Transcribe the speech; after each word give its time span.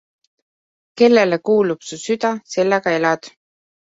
Kellele 1.01 1.37
kuulub 1.49 1.85
su 1.89 1.99
süda, 2.05 2.33
sellega 2.55 2.95
elad. 3.01 3.29